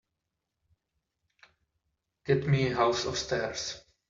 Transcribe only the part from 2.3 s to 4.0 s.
me House of Stairs